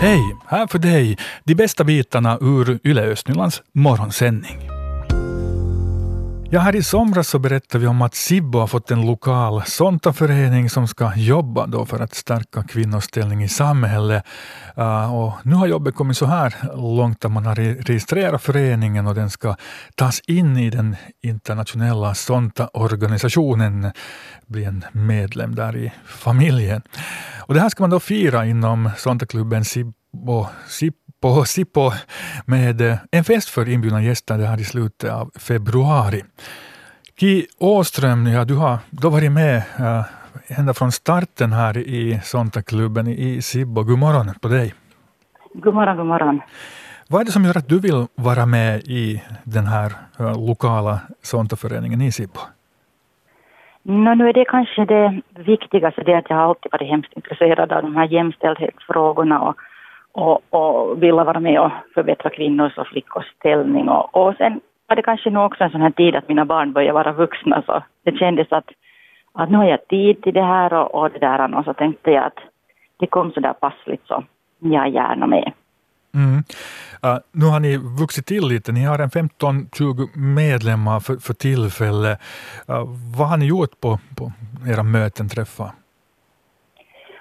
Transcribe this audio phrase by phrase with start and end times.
[0.00, 0.36] Hej!
[0.46, 4.68] Här för dig de bästa bitarna ur Yle Östnylands morgonsändning.
[6.50, 10.70] Ja, här i somras så berättade vi om att Sibbo har fått en lokal Sonta-förening
[10.70, 14.24] som ska jobba då för att stärka kvinnors ställning i samhället.
[14.78, 16.54] Uh, och nu har jobbet kommit så här
[16.96, 19.56] långt att man har registrerat föreningen och den ska
[19.94, 23.92] tas in i den internationella Sonta-organisationen,
[24.46, 26.82] bli en medlem där i familjen.
[27.48, 30.46] Och det här ska man då fira inom Sonta-klubben Sibbo
[31.20, 31.90] på Sippo
[32.46, 36.24] med eh, en fest för inbjudna gäster det här i slutet av februari.
[37.20, 40.02] Ki Åström, ja, du har då varit med uh,
[40.46, 43.82] ända från starten här i Sontaklubben i Sibbo.
[43.82, 44.74] God morgon på dig.
[45.54, 46.40] God morgon, god morgon.
[47.08, 51.00] Vad är det som gör att du vill vara med i den här uh, lokala
[51.22, 52.40] Sontaföreningen i Sibbo?
[53.88, 57.72] No, nu är det kanske det viktigaste, det att jag har alltid varit hemskt intresserad
[57.72, 59.56] av de här jämställdhetsfrågorna och
[60.12, 63.88] och, och vilja vara med och förbättra kvinnors och flickors ställning.
[63.88, 66.72] Och, och sen var det kanske nog också en sån här tid att mina barn
[66.72, 68.70] började vara vuxna så det kändes att,
[69.32, 72.10] att nu har jag tid till det här och, och det där och så tänkte
[72.10, 72.38] jag att
[72.98, 74.24] det kom så där passligt så
[74.58, 75.52] jag är gärna med.
[76.14, 76.42] Mm.
[77.04, 82.18] Uh, nu har ni vuxit till lite, ni har en 15-20 medlemmar för, för tillfället.
[82.70, 82.84] Uh,
[83.18, 84.32] vad har ni gjort på, på
[84.72, 85.70] era möten, träffar?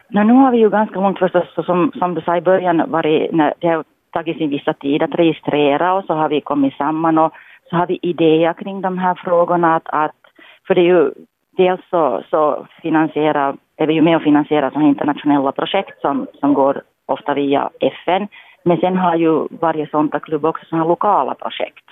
[0.10, 2.92] No, nu har vi ju ganska långt förstås, så som, som du sa i början,
[2.92, 6.74] varit, när det har tagit sin vissa tid att registrera och så har vi kommit
[6.74, 7.34] samman och
[7.70, 9.76] så har vi idéer kring de här frågorna.
[9.76, 10.22] Att, att,
[10.68, 11.12] för det är ju
[11.58, 16.54] dels så, så finansierar, är vi ju med och finansierar sådana internationella projekt som, som
[16.54, 18.28] går ofta via FN.
[18.68, 19.88] Men sen har ju varje
[20.20, 21.86] klubb också sådana lokala projekt.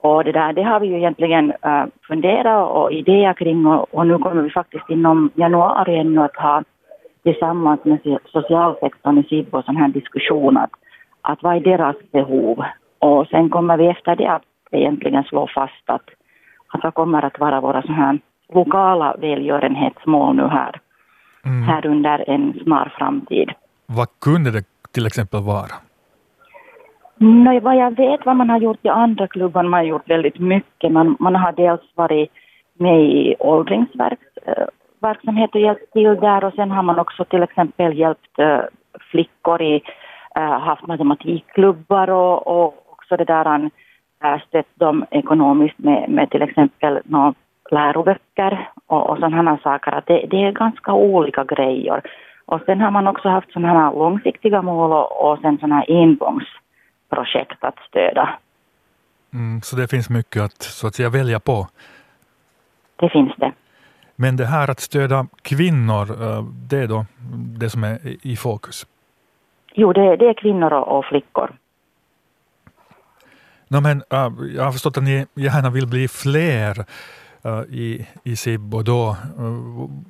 [0.00, 4.06] Och det där, det har vi ju egentligen uh, funderat och idéer kring och, och
[4.06, 6.62] nu kommer vi faktiskt inom januari ännu att ha
[7.22, 10.70] tillsammans med socialsektorn i Sibbo sån här diskussion att,
[11.20, 12.64] att vad är deras behov?
[12.98, 16.08] Och sen kommer vi efter det att egentligen slå fast att,
[16.68, 18.18] att vad kommer att vara våra sån här
[18.54, 20.80] lokala välgörenhetsmål nu här,
[21.44, 21.62] mm.
[21.62, 23.50] här under en snar framtid.
[23.86, 25.74] Vad kunde det till exempel vara?
[27.20, 30.10] Mm, nej, vad jag vet vad man har gjort i andra klubbar, man har gjort
[30.10, 30.92] väldigt mycket.
[30.92, 32.30] Man, man har dels varit
[32.78, 37.98] med i åldringsverksamhet eh, och hjälpt till där och sen har man också till exempel
[37.98, 38.60] hjälpt eh,
[39.10, 39.82] flickor i,
[40.36, 43.70] eh, haft matematikklubbar och, och också det där
[44.24, 47.34] uh, stött dem ekonomiskt med, med till exempel några
[47.70, 49.92] läroböcker och, och sådana saker.
[49.92, 52.02] Att det, det är ganska olika grejer.
[52.46, 55.86] Och sen har man också haft sådana här långsiktiga mål och, och sen sådana här
[55.88, 58.38] engångsprojekt att stödja.
[59.34, 61.68] Mm, så det finns mycket att, så att säga, välja på?
[62.96, 63.52] Det finns det.
[64.16, 67.06] Men det här att stödja kvinnor, eh, det är då
[67.58, 68.86] det som är i fokus?
[69.74, 71.52] Jo, det, det är kvinnor och, flickor.
[73.68, 76.84] No, men, uh, jag har förstått att ni gärna vill bli fler
[77.44, 79.16] Eh, i, i SIB och då,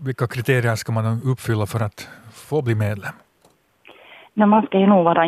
[0.07, 2.09] vilka kriterier ska man uppfylla för att
[2.49, 3.15] få bli medlem?
[4.35, 5.25] No, man ska ju nog vara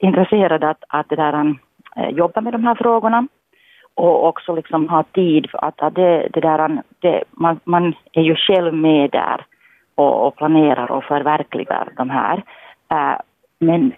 [0.00, 1.56] intresserad att, att det där,
[1.96, 3.28] eh, jobba med de här frågorna
[3.94, 8.22] och också liksom ha tid för att, att det, det där, det, man, man är
[8.22, 9.46] ju själv med där
[9.94, 12.42] och, och planerar och förverkligar de här.
[13.58, 13.92] Men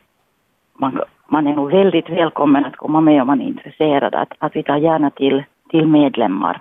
[0.75, 4.15] man, man är nog väldigt välkommen att komma med om man är intresserad.
[4.15, 6.61] Att, att vi tar gärna till, till medlemmar.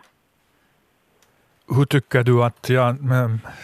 [1.76, 2.94] Hur tycker du att ja,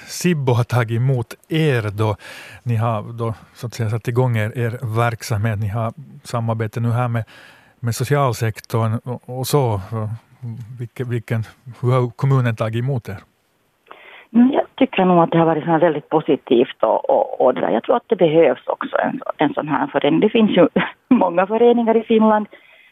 [0.07, 2.16] Sibbo har tagit emot er då?
[2.63, 5.59] Ni har då, så att säga, satt igång er, er verksamhet.
[5.59, 7.23] Ni har samarbete nu här med
[7.79, 8.91] med socialsektorn
[9.25, 9.79] och så.
[10.79, 11.41] Vilken, vilken,
[11.81, 13.19] hur har kommunen tagit emot er?
[14.34, 17.84] Mm, jag tycker nog att det har varit så väldigt positivt och, och, och jag
[17.84, 20.19] tror att det behövs också en, en sån här förening.
[20.19, 20.68] Det finns ju
[21.09, 22.47] många föreningar i Finland.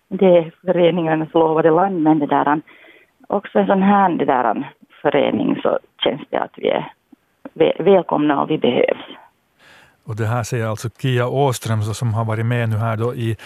[0.08, 2.62] Det är föreningarnas lovade land, men det där,
[3.28, 4.72] också en sån här det där,
[5.06, 9.06] förening så känns det att vi är välkomna och vi behövs.
[10.04, 13.38] Och det här säger alltså Kia Åström som har varit med nu här då i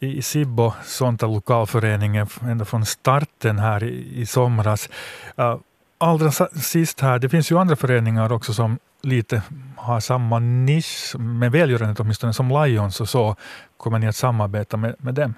[0.00, 4.88] i Sibbo, Sonta lokalföreningen, ända från starten här i, i somras.
[5.38, 5.56] Uh,
[5.98, 9.42] allra sist här, det finns ju andra föreningar också som lite
[9.76, 13.36] har samma nisch med välgörenhet åtminstone som Lions och så.
[13.76, 15.34] Kommer ni att samarbeta med, med dem?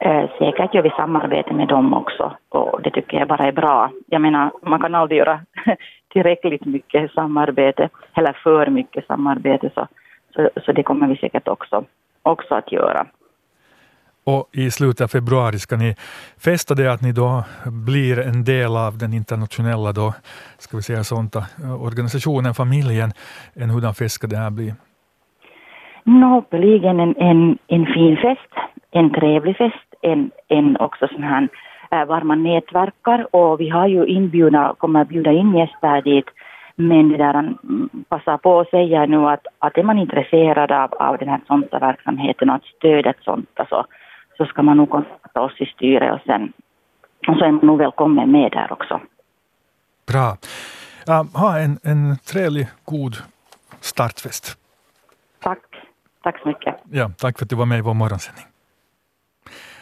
[0.00, 3.90] Eh, säkert gör vi samarbete med dem också och det tycker jag bara är bra.
[4.06, 5.40] Jag menar, man kan aldrig göra
[6.12, 9.86] tillräckligt mycket samarbete eller för mycket samarbete så,
[10.34, 11.84] så, så det kommer vi säkert också,
[12.22, 13.06] också att göra.
[14.24, 15.94] Och i slutet av februari ska ni
[16.44, 17.44] festa det att ni då
[17.86, 20.14] blir en del av den internationella då,
[20.58, 21.36] ska vi säga sånt,
[21.80, 23.10] organisationen, familjen.
[23.54, 24.74] En hurdan fest ska det här bli?
[26.04, 28.52] Hoppeligen en, en, en fin fest,
[28.90, 31.48] en trevlig fest, en, en också sån här
[31.90, 36.26] äh, varma nätverkar och vi har ju inbjudna, kommer att bjuda in gäster dit
[36.80, 40.94] men det där, mm, passa på att säga nu att, att är man intresserad av,
[40.94, 43.86] av den här sånta verksamheten och att stödja ett sånt så,
[44.36, 46.52] så ska man nog kontakta oss i styrelsen.
[47.28, 49.00] Och så är man nog välkommen med där också.
[50.06, 50.36] Bra.
[51.08, 53.16] Uh, ha en, en trevlig, god
[53.80, 54.58] startfest.
[55.42, 55.58] Tack.
[56.22, 56.74] Tack så mycket.
[56.90, 58.49] Ja, tack för att du var med i vår morgonsändning.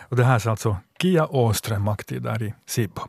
[0.09, 3.03] Och det här är alltså Kia Åström, aktiv där i Sibbo.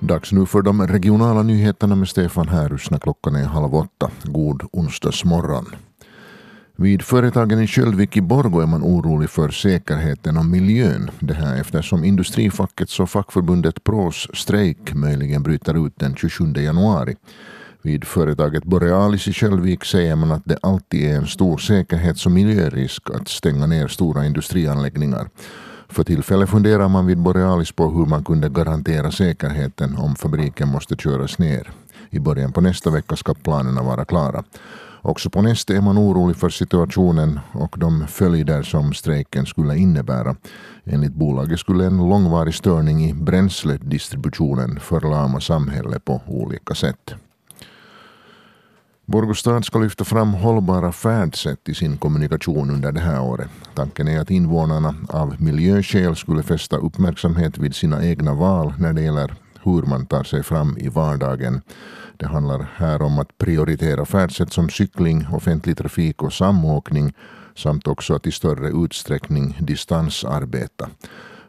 [0.00, 4.10] Dags nu för de regionala nyheterna med Stefan Härus när klockan är halv åtta.
[4.24, 5.66] God onsdagsmorgon.
[6.76, 11.10] Vid företagen i Köldvik i Borgå är man orolig för säkerheten och miljön.
[11.20, 17.16] Det här eftersom industrifackets och fackförbundet Pros strejk möjligen bryter ut den 27 januari.
[17.82, 22.32] Vid företaget Borealis i Kölvik säger man att det alltid är en stor säkerhets och
[22.32, 25.28] miljörisk att stänga ner stora industrianläggningar.
[25.88, 30.96] För tillfället funderar man vid Borealis på hur man kunde garantera säkerheten om fabriken måste
[30.96, 31.70] köras ner.
[32.10, 34.44] I början på nästa vecka ska planerna vara klara.
[35.02, 40.36] Också på Neste är man orolig för situationen och de följder som strejken skulle innebära.
[40.84, 47.14] Enligt bolaget skulle en långvarig störning i bränsledistributionen förlama samhället på olika sätt.
[49.10, 53.50] Borgostad ska lyfta fram hållbara färdsätt i sin kommunikation under det här året.
[53.74, 59.02] Tanken är att invånarna av miljöskäl skulle fästa uppmärksamhet vid sina egna val när det
[59.02, 61.60] gäller hur man tar sig fram i vardagen.
[62.16, 67.12] Det handlar här om att prioritera färdsätt som cykling, offentlig trafik och samåkning
[67.56, 70.88] samt också att i större utsträckning distansarbeta.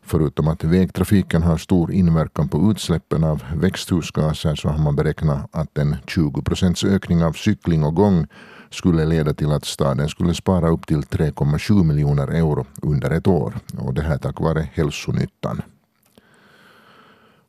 [0.09, 5.77] Förutom att vägtrafiken har stor inverkan på utsläppen av växthusgaser så har man beräknat att
[5.77, 8.27] en 20 procents ökning av cykling och gång
[8.69, 13.53] skulle leda till att staden skulle spara upp till 3,7 miljoner euro under ett år.
[13.77, 15.61] Och det här tack vare hälsonyttan.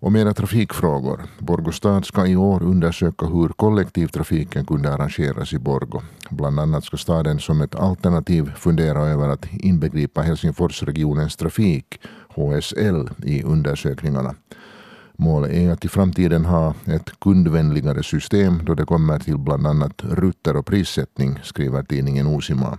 [0.01, 1.21] Och mera trafikfrågor.
[1.39, 6.03] Borgå stad ska i år undersöka hur kollektivtrafiken kunde arrangeras i Borgå.
[6.31, 12.01] Bland annat ska staden som ett alternativ fundera över att inbegripa Helsingforsregionens trafik,
[12.35, 14.35] HSL, i undersökningarna.
[15.17, 20.05] Målet är att i framtiden ha ett kundvänligare system då det kommer till bland annat
[20.05, 22.79] rutter och prissättning, skriver tidningen Osima.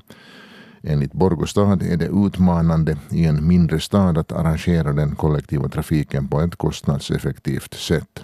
[0.84, 6.42] Enligt Borgostad är det utmanande i en mindre stad att arrangera den kollektiva trafiken på
[6.42, 8.24] ett kostnadseffektivt sätt.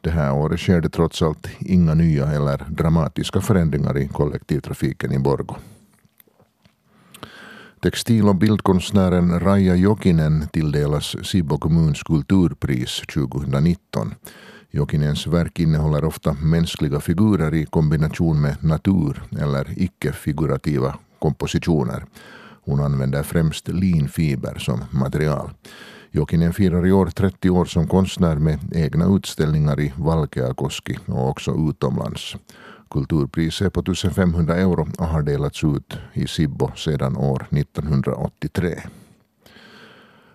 [0.00, 5.18] Det här året sker det trots allt inga nya eller dramatiska förändringar i kollektivtrafiken i
[5.18, 5.56] Borgo.
[7.82, 14.14] Textil och bildkonstnären Raja Jokinen tilldelas Sibbo kommuns kulturpris 2019.
[14.70, 22.04] Jokinens verk innehåller ofta mänskliga figurer i kombination med natur eller icke-figurativa kompositioner.
[22.64, 25.50] Hon använder främst linfiber som material.
[26.10, 31.70] Jokinen firar i år 30 år som konstnär med egna utställningar i Valkeakoski och också
[31.70, 32.36] utomlands.
[32.90, 38.80] Kulturpriset på 1500 euro och har delats ut i Sibbo sedan år 1983.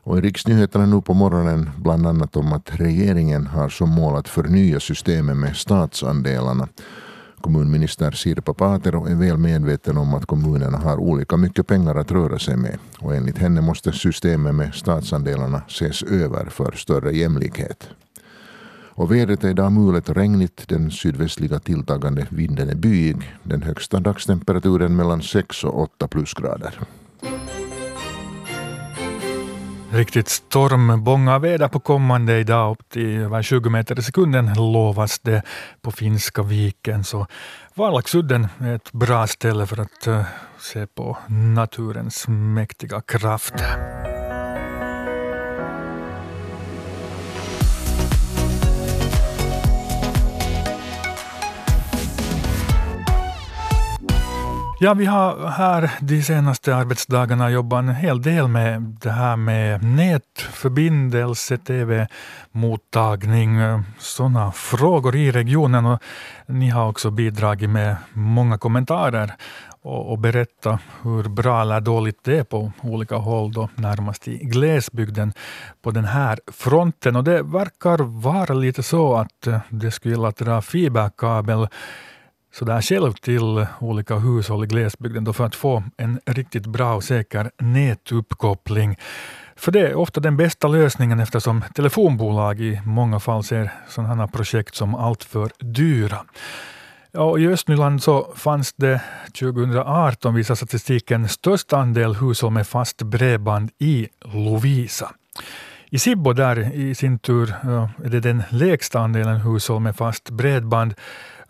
[0.04, 4.28] Och i riksnyheterna nu på morgonen bland annat om att regeringen har som mål att
[4.30, 6.68] förnya systemet med statsandelarna
[7.46, 12.40] Kommunminister Sirpa Paatero är väl medveten om att kommunerna har olika mycket pengar att röra
[12.40, 17.90] sig med och enligt henne måste systemet med statsandelarna ses över för större jämlikhet.
[18.98, 24.00] Och vädret är idag mulet och regnigt, den sydvästliga tilltagande vinden är byig, den högsta
[24.00, 26.80] dagstemperaturen mellan 6 och 8 plusgrader.
[29.92, 35.42] Riktigt stormbånga väder på kommande idag, upp till över 20 meter i sekunden lovas det
[35.82, 37.04] på Finska viken.
[37.04, 37.28] Så
[37.74, 40.26] Valaxudden är ett bra ställe för att eh,
[40.60, 43.54] se på naturens mäktiga kraft.
[54.86, 59.84] Ja, vi har här de senaste arbetsdagarna jobbat en hel del med det här med
[59.84, 63.58] nätförbindelse, tv-mottagning,
[64.00, 65.86] sådana frågor i regionen.
[65.86, 66.02] Och
[66.46, 69.34] ni har också bidragit med många kommentarer
[69.82, 74.38] och, och berätta hur bra eller dåligt det är på olika håll, då, närmast i
[74.38, 75.34] glesbygden,
[75.82, 77.16] på den här fronten.
[77.16, 81.68] Och det verkar vara lite så att det skulle gälla att dra fiberkabel
[82.56, 87.04] sådär själv till olika hushåll i glesbygden då för att få en riktigt bra och
[87.04, 88.98] säker nätuppkoppling.
[89.56, 94.28] För det är ofta den bästa lösningen eftersom telefonbolag i många fall ser sådana här
[94.28, 96.18] projekt som alltför dyra.
[97.12, 99.02] Ja, I Östnyland så fanns det
[99.40, 105.12] 2018, visar statistiken, störst andel hushåll med fast bredband i Lovisa.
[105.90, 107.54] I Sibbo där i sin tur
[108.04, 110.94] är det den lägsta andelen hushåll med fast bredband.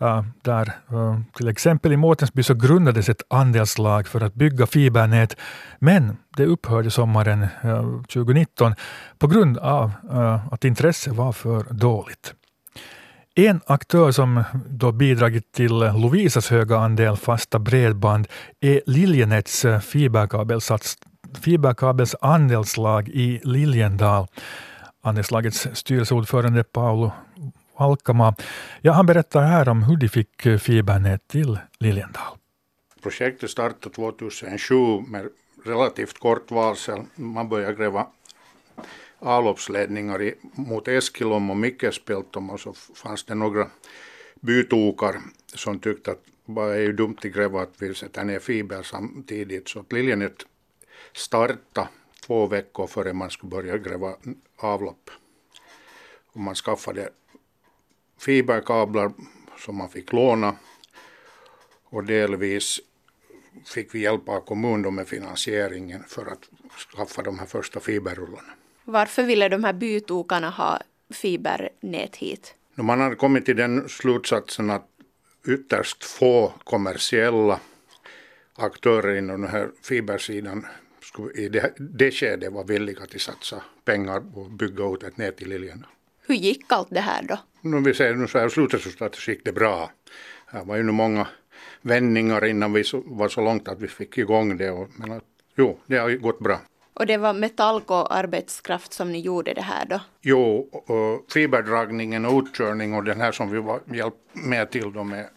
[0.00, 5.36] Äh, där äh, till exempel i Mårtensby så grundades ett andelslag för att bygga fibernät,
[5.78, 8.74] men det upphörde sommaren äh, 2019
[9.18, 9.92] på grund av
[10.50, 12.34] att intresset var för dåligt.
[13.34, 18.28] En aktör som då bidragit till Lovisas höga andel fasta bredband
[18.60, 20.98] är Liljenets fiberkabelsats
[21.40, 24.26] fiberkabels andelslag i Liljendal.
[25.02, 27.12] Andelslagets styrelseordförande Paolo
[27.76, 28.34] Alkama.
[28.82, 32.38] Ja, han berättar här om hur de fick eh, fibernät till Liljendal.
[33.02, 34.76] Projektet startade 2007
[35.08, 35.28] med
[35.64, 37.02] relativt kort varsel.
[37.14, 38.06] Man började gräva
[39.18, 43.66] avloppsledningar mot Eskilom och Mikkespeltom och så fanns det några
[44.40, 45.16] bytokar
[45.54, 49.68] som tyckte att bara är ju dumt att gräva att vi sätter ner fiber samtidigt
[49.68, 50.46] så att Liljenet
[51.12, 51.88] startade
[52.26, 54.14] två veckor före man skulle börja gräva
[54.56, 55.10] avlopp.
[56.32, 57.08] Och man skaffade
[58.26, 59.12] fiberkablar
[59.58, 60.56] som man fick låna
[61.84, 62.80] och delvis
[63.64, 66.48] fick vi hjälp av kommunen med finansieringen för att
[66.94, 68.52] skaffa de här första fiberrullarna.
[68.84, 70.80] Varför ville de här bytokarna ha
[71.10, 72.54] fibernät hit?
[72.74, 74.88] Man hade kommit till den slutsatsen att
[75.48, 77.60] ytterst få kommersiella
[78.54, 80.66] aktörer inom den här fibersidan
[81.34, 85.42] i det, det skedet var villiga att satsa pengar på att bygga ut ett nät
[85.42, 85.86] i Liljen.
[86.26, 87.38] Hur gick allt det här då?
[87.70, 89.90] Nu vi säger nu så här slutresultatet så gick det bra.
[90.52, 91.26] Det var ju nu många
[91.82, 94.70] vändningar innan vi var så långt att vi fick igång det.
[94.70, 95.24] Och, men att,
[95.56, 96.60] jo, det har gått bra.
[96.94, 100.00] Och det var Metallko arbetskraft som ni gjorde det här då?
[100.22, 105.04] Jo, och fiberdragningen och utkörning och den här som vi var hjälp med till då
[105.04, 105.28] med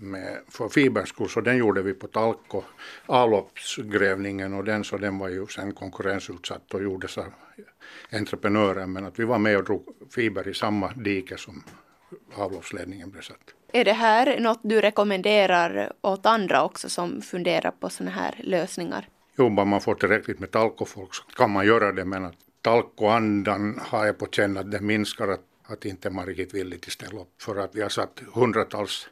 [0.00, 2.62] med, för fiberskor så den gjorde vi på Talko.
[3.06, 7.32] Avloppsgrävningen och den så den var ju sen konkurrensutsatt och gjordes av
[8.12, 11.62] entreprenören men att vi var med och drog fiber i samma dike som
[12.34, 13.54] avloppsledningen blev satt.
[13.72, 19.08] Är det här något du rekommenderar åt andra också som funderar på sådana här lösningar?
[19.36, 23.80] Jo, bara man får tillräckligt med talkofolk så kan man göra det men att talkoandan
[23.82, 27.42] har jag på känn att det minskar att, att inte man riktigt att ställa upp
[27.42, 29.08] för att vi har satt hundratals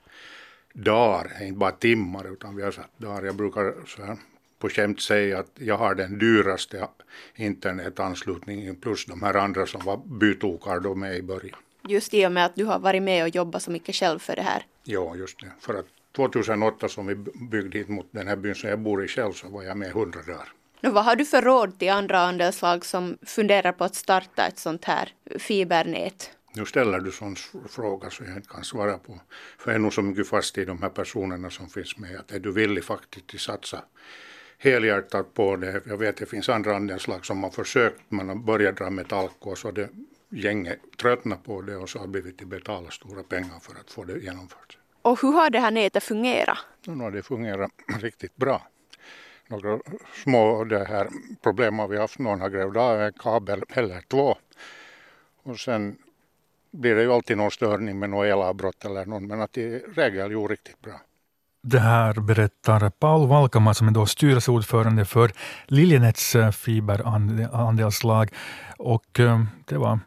[0.72, 3.22] dagar, inte bara timmar utan vi har satt dagar.
[3.22, 4.16] Jag brukar så här
[4.58, 6.88] på skämt säga att jag har den dyraste
[7.34, 11.58] internetanslutningen plus de här andra som var bytokar då med i början.
[11.88, 14.36] Just i och med att du har varit med och jobbat så mycket själv för
[14.36, 14.66] det här.
[14.84, 15.50] Ja, just det.
[15.60, 15.86] För att
[16.16, 17.14] 2008 som vi
[17.50, 19.92] byggde hit mot den här byn som jag bor i själv så var jag med
[19.92, 20.52] hundra dagar.
[20.82, 24.58] Och vad har du för råd till andra andelslag som funderar på att starta ett
[24.58, 26.30] sånt här fibernät?
[26.52, 27.36] Nu ställer du sån
[27.68, 29.20] fråga så jag inte kan svara på.
[29.58, 32.16] För jag är nog så mycket fast i de här personerna som finns med.
[32.20, 33.84] Att är du villig faktiskt att satsa
[34.58, 35.80] helhjärtat på det.
[35.86, 38.00] Jag vet att det finns andra andelslag som har försökt.
[38.08, 39.88] Man har börjat dra metallko så det
[40.28, 44.04] gänget tröttnat på det och så har blivit till betala stora pengar för att få
[44.04, 44.78] det genomfört.
[45.02, 46.58] Och hur har det här nätet fungerat?
[46.86, 48.66] Nu har det fungerat riktigt bra.
[49.48, 49.80] Några
[50.24, 51.08] små det här
[51.42, 52.18] problem har vi haft.
[52.18, 54.36] Någon har grävt av en kabel eller två.
[55.42, 55.98] Och sen
[56.72, 60.30] blir det ju alltid någon störning med något elavbrott eller någon, men att i regel
[60.30, 61.00] ju riktigt bra.
[61.62, 65.30] Det här berättar Paul Valkama som är då styrelseordförande för
[65.66, 68.30] Liljenets eh, fiberandelslag.
[68.78, 69.98] Och eh, det var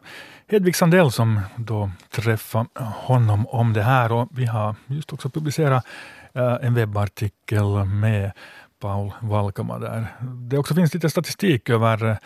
[0.46, 5.86] Hedvig Sandell som då träffade honom om det här och vi har just också publicerat
[6.34, 8.32] eh, en webbartikel med
[8.84, 10.06] Paul Valkama där.
[10.20, 12.16] Det också finns lite statistik över eh,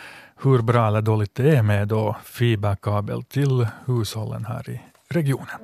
[0.42, 5.58] hur bra eller dåligt det är med då fiberkabel till hushållen här i regionen.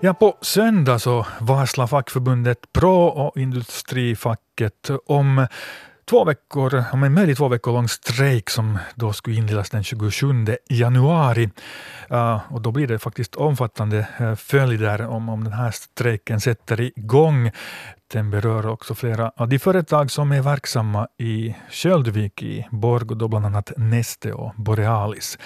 [0.00, 5.46] Ja, på söndag så varslar fackförbundet Pro och Industrifacket om
[6.04, 10.46] två veckor, om en möjlig två veckor lång strejk som då skulle inledas den 27
[10.68, 11.50] januari.
[12.12, 16.80] Uh, och då blir det faktiskt omfattande uh, följder om, om den här strejken sätter
[16.80, 17.50] igång.
[18.12, 23.16] Den berör också flera av de företag som är verksamma i Sköldvik i Borg, och
[23.16, 25.38] då bland annat Neste och Borealis.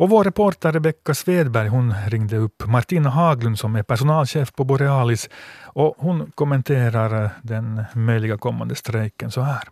[0.00, 5.28] Och vår reporter Rebecka Svedberg hon ringde upp Martina Haglund som är personalchef på Borealis
[5.62, 9.62] och hon kommenterar eh, den möjliga kommande strejken så här.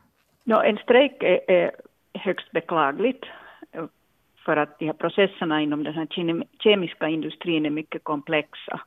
[0.49, 1.71] No, en strejk är, är
[2.15, 3.25] högst beklagligt
[4.45, 6.07] för att de här processerna inom den här
[6.59, 8.81] kemiska industrin är mycket komplexa.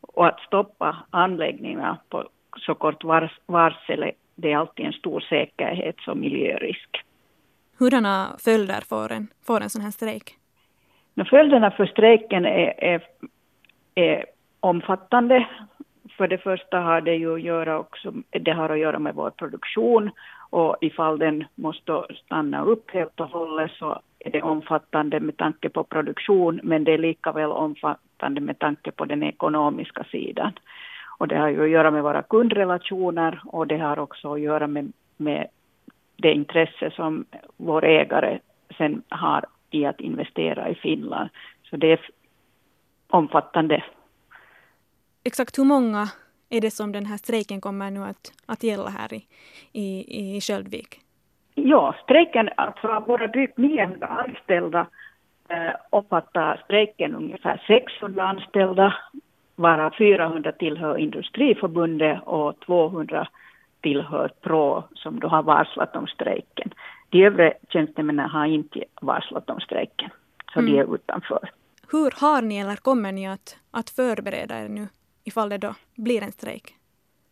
[0.00, 3.04] Och att stoppa anläggningar på så kort
[3.46, 7.04] varsel det är alltid en stor säkerhets och miljörisk.
[7.78, 10.38] Hurdana följder får en, får en sån här strejk?
[11.30, 13.02] följderna för strejken är, är,
[13.94, 14.26] är
[14.60, 15.48] omfattande.
[16.16, 19.30] För det första har det ju att göra också, det har att göra med vår
[19.30, 20.10] produktion
[20.54, 25.68] och ifall den måste stanna upp helt och hållet så är det omfattande med tanke
[25.68, 30.52] på produktion men det är lika väl omfattande med tanke på den ekonomiska sidan.
[31.18, 34.66] Och det har ju att göra med våra kundrelationer och det har också att göra
[34.66, 35.46] med, med
[36.16, 37.24] det intresse som
[37.56, 38.38] vår ägare
[38.78, 41.28] sen har i att investera i Finland.
[41.70, 42.00] Så det är
[43.08, 43.84] omfattande.
[45.24, 46.08] Exakt hur många
[46.56, 49.24] är det som den här strejken kommer nu att, att gälla här i,
[49.72, 51.00] i, i Sköldvik?
[51.54, 54.86] Ja, strejken, alltså våra drygt 900 anställda
[55.48, 58.94] eh, omfattar strejken ungefär 600 anställda,
[59.56, 63.28] varav 400 tillhör Industriförbundet och 200
[63.80, 66.74] tillhör PRO som då har varslat om strejken.
[67.08, 70.10] De övriga tjänstemännen har inte varslat om strejken,
[70.52, 70.72] så mm.
[70.72, 71.50] de är utanför.
[71.92, 74.88] Hur har ni eller kommer ni att, att förbereda er nu
[75.24, 76.74] ifall det då blir en strejk?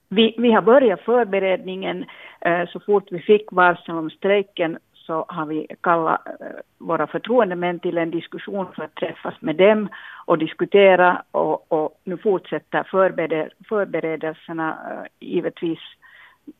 [0.09, 2.05] Vi, vi har börjat förberedningen.
[2.41, 6.47] Eh, så fort vi fick varsel om strejken så har vi kallat eh,
[6.79, 9.89] våra förtroendemän till en diskussion för att träffas med dem
[10.27, 12.83] och diskutera och, och nu fortsätter
[13.69, 14.79] förberedelserna.
[14.91, 15.79] Eh, givetvis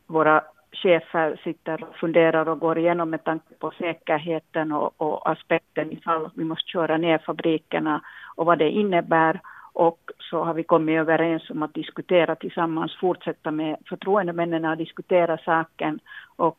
[0.07, 5.93] våra chefer sitter och funderar och går igenom med tanke på säkerheten och, och aspekten
[5.93, 8.01] ifall vi måste köra ner fabrikerna
[8.37, 9.41] och vad det innebär.
[9.73, 9.99] Och
[10.33, 16.01] så har vi kommit överens om att diskutera tillsammans, fortsätta med förtroendemännen att diskutera saken
[16.37, 16.59] och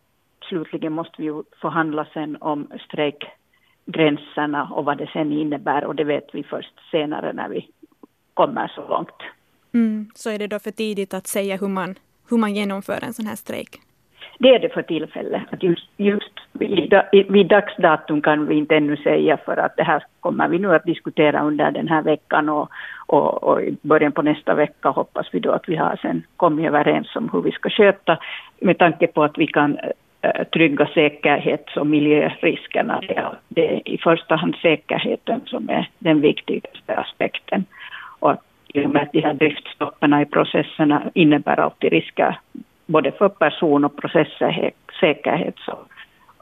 [0.50, 6.04] slutligen måste vi ju förhandla sen om strejkgränserna och vad det sen innebär och det
[6.04, 7.70] vet vi först senare när vi
[8.34, 9.20] kommer så långt.
[9.74, 11.96] Mm, så är det då för tidigt att säga hur man,
[12.30, 13.82] hur man genomför en sån här strejk?
[14.40, 15.42] Det är det för tillfället.
[15.52, 20.48] Att just, just vid, dagsdatum kan vi inte ännu säga för att det här kommer
[20.48, 22.70] vi nu att diskutera under den här veckan och,
[23.08, 26.68] och, och i början på nästa vecka hoppas vi då att vi har sen kommit
[26.68, 28.18] överens om hur vi ska sköta
[28.60, 29.78] med tanke på att vi kan
[30.22, 33.02] eh, trygga säkerhets och miljöriskerna.
[33.08, 37.66] Det är, det är i första hand säkerheten som är den viktigaste aspekten.
[38.20, 38.42] Och att
[38.74, 42.40] i och med att de här driftstopparna i processerna innebär alltid risker
[42.86, 45.56] både för person och processsäkerhet.
[45.66, 45.78] Så,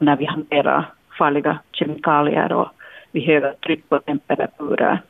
[0.02, 2.68] när vi hanterar farliga kemikalier och
[3.12, 5.02] vid höga tryck och temperaturer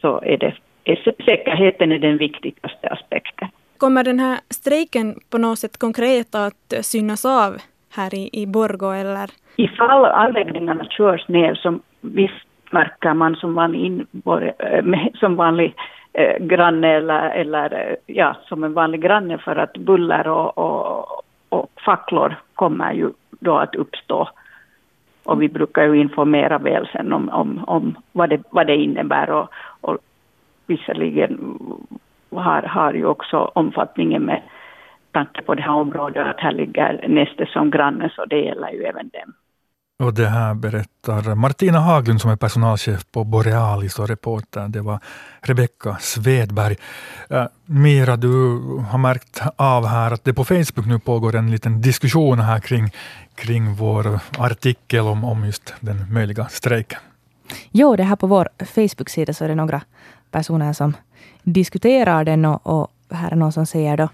[0.00, 0.54] så är det
[1.24, 3.48] säkerheten är den viktigaste aspekten.
[3.78, 7.56] Kommer den här strejken på något sätt konkret att synas av
[7.96, 9.30] här i, i Borgå eller?
[9.56, 14.06] Ifall anläggningarna körs ner som visst märker man som vanlig, in,
[15.14, 15.74] som vanlig
[16.12, 21.22] eh, granne eller, eller eh, ja, som en vanlig granne för att buller och, och,
[21.48, 23.10] och facklor kommer ju
[23.44, 24.28] då att uppstå.
[25.24, 29.30] Och vi brukar ju informera väl sen om, om, om vad, det, vad det innebär
[29.30, 29.48] och,
[29.80, 29.98] och
[30.66, 31.58] visserligen
[32.30, 34.42] har, har ju också omfattningen med
[35.12, 38.82] tanke på det här området att här ligger Neste som granne så det gäller ju
[38.82, 39.34] även dem.
[39.98, 44.68] Och det här berättar Martina Haglund som är personalchef på Borealis och reporter.
[44.68, 44.98] Det var
[45.40, 46.76] Rebecka Svedberg.
[47.32, 48.28] Uh, Mira, du
[48.90, 52.90] har märkt av här att det på Facebook nu pågår en liten diskussion här kring,
[53.34, 56.98] kring vår artikel om, om just den möjliga strejken.
[57.70, 59.80] Jo, det här på vår Facebook-sida så är det några
[60.30, 60.96] personer som
[61.42, 64.08] diskuterar den och, och här är någon som säger då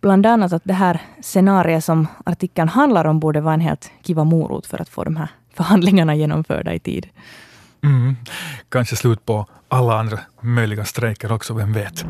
[0.00, 4.24] bland annat att det här scenariet som artikeln handlar om borde vara en helt kiva
[4.24, 7.06] morot för att få de här förhandlingarna genomförda i tid.
[7.84, 8.16] Mm.
[8.68, 12.04] Kanske slut på alla andra möjliga strejker också, vem vet?